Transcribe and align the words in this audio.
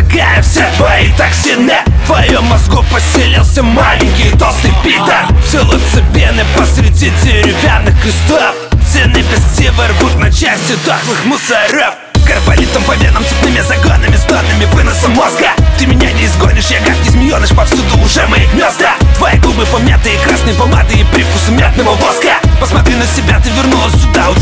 Сжигая 0.00 0.42
все 0.42 0.64
твои 0.76 1.10
токсины 1.12 1.74
В 2.04 2.06
твоем 2.06 2.44
мозгу 2.44 2.84
поселился 2.92 3.62
маленький 3.62 4.30
толстый 4.38 4.72
питер. 4.84 5.26
Псилоцибины 5.44 6.44
посреди 6.56 7.10
деревянных 7.22 8.00
крестов 8.02 8.54
Стены 8.88 9.18
без 9.18 9.44
ксивы 9.44 9.86
рвут 9.88 10.14
на 10.16 10.32
части 10.32 10.74
дохлых 10.84 11.24
мусоров. 11.24 11.94
Карболитом 12.26 12.82
по 12.84 12.92
венам, 12.92 13.24
цепными 13.24 13.60
загонами, 13.60 14.16
стонами 14.16 14.64
выносом 14.72 15.12
мозга. 15.12 15.48
Ты 15.78 15.86
меня 15.86 16.12
не 16.12 16.26
изгонишь, 16.26 16.66
я 16.70 16.78
как 16.80 16.96
не 17.04 17.10
змееныш, 17.10 17.50
повсюду 17.50 17.98
уже 18.04 18.26
мои 18.28 18.46
гнезда. 18.48 18.94
Твои 19.16 19.38
губы 19.38 19.64
помятые 19.66 20.18
красной 20.18 20.54
помадой 20.54 21.00
и 21.00 21.04
привкусом 21.04 21.56
мятного 21.56 21.94
воска. 21.94 22.38
Посмотри 22.60 22.94
на 22.96 23.06
себя, 23.06 23.40
ты 23.40 23.50
вернулась 23.50 23.94
сюда, 23.94 24.30
у 24.30 24.34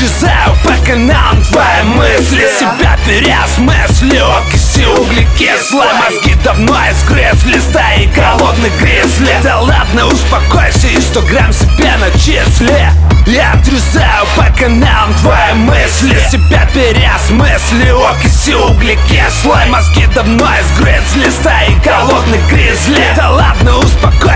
Я 0.00 0.06
отрезаю 0.06 0.56
по 0.64 0.86
каналам 0.86 1.42
твои 1.42 1.82
мысли. 1.82 2.48
Себя 2.58 2.96
переосмыслю 3.06 4.24
Окиси 4.38 4.86
углекислой 4.86 5.88
Мозги 5.92 6.34
давно 6.42 6.74
изгрызли. 6.90 7.58
Стаи 7.58 8.06
голодных 8.16 8.72
гризли 8.80 9.34
Да 9.42 9.60
ладно, 9.60 10.06
успокойся 10.06 10.86
и 10.86 11.00
сто 11.00 11.20
грамм 11.22 11.52
себе 11.52 11.92
начисли. 11.98 12.88
Я 13.26 13.52
отрезаю 13.52 14.26
по 14.36 14.44
каналам 14.58 15.12
твои 15.20 15.52
мысли. 15.54 16.18
Себя 16.30 16.66
переосмыслю 16.72 18.06
Окиси 18.06 18.54
углекислой 18.54 19.66
Мозги 19.68 20.06
давно 20.14 20.46
изгрызли. 20.62 21.28
Стаи 21.30 21.74
голодных 21.84 22.48
гризли 22.48 23.04
Да 23.16 23.30
ладно, 23.32 23.76
успокойся 23.76 24.29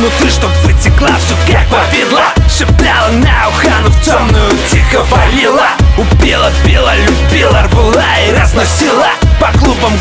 внутри, 0.00 0.30
чтоб 0.30 0.50
вытекла 0.64 1.10
все 1.18 1.34
как 1.52 1.68
повидло 1.68 2.22
Шептала 2.48 3.10
на 3.12 3.48
ухо, 3.48 3.70
но 3.82 3.90
в 3.90 4.00
темную 4.02 4.50
тихо 4.70 5.04
валила. 5.04 5.68
Убила, 5.98 6.50
била, 6.64 6.94
любила, 6.96 7.62
рвала 7.64 8.04
и 8.26 8.32
разносила. 8.32 9.08
По 9.40 9.56
клубам 9.58 9.92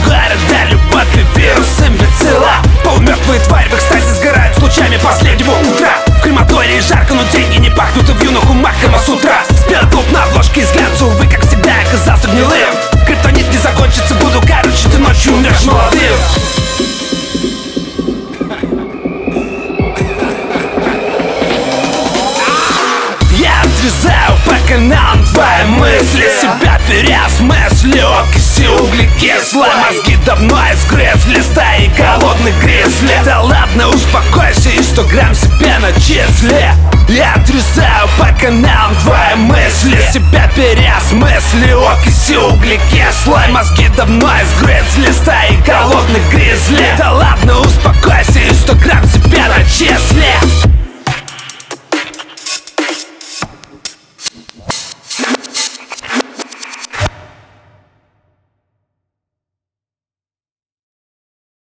Я 23.79 23.85
отрезаю 23.85 24.37
по 24.45 24.67
каналам 24.67 25.23
твои 25.25 25.65
мысли. 25.65 26.25
Себя 26.41 26.79
переосмыслю 26.87 28.07
Окиси 28.19 28.67
углекислой 28.67 29.69
Мозги 29.75 30.17
давно 30.25 30.57
изгрызли 30.73 31.39
Стаи 31.41 31.89
голодных 31.97 32.59
гризли 32.61 33.13
Да 33.23 33.41
ладно, 33.41 33.89
успокойся 33.89 34.69
и 34.69 34.81
сто 34.81 35.03
грамм 35.03 35.33
себе 35.33 35.77
начисли. 35.79 36.73
Я 37.07 37.33
отрезаю 37.35 38.09
по 38.17 38.27
каналам 38.39 38.95
твои 39.03 39.35
мысли. 39.35 39.99
Себя 40.11 40.49
переосмыслю 40.55 41.87
Окиси 41.87 42.35
углекислой 42.35 43.47
Мозги 43.49 43.87
давно 43.95 44.29
изгрызли 44.43 45.11
Стаи 45.11 45.57
голодных 45.65 46.29
гризли 46.31 46.85
Да 46.97 47.13
ладно, 47.13 47.28